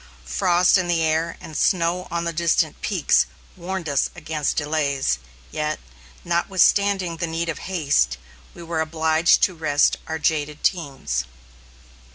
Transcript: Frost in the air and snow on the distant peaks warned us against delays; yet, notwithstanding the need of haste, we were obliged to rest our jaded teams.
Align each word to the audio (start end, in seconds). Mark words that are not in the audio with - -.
Frost 0.25 0.79
in 0.79 0.87
the 0.87 1.03
air 1.03 1.37
and 1.39 1.55
snow 1.55 2.07
on 2.09 2.23
the 2.23 2.33
distant 2.33 2.81
peaks 2.81 3.27
warned 3.55 3.87
us 3.87 4.09
against 4.15 4.57
delays; 4.57 5.19
yet, 5.51 5.79
notwithstanding 6.25 7.17
the 7.17 7.27
need 7.27 7.49
of 7.49 7.59
haste, 7.69 8.17
we 8.55 8.63
were 8.63 8.81
obliged 8.81 9.43
to 9.43 9.53
rest 9.53 9.97
our 10.07 10.17
jaded 10.17 10.63
teams. 10.63 11.25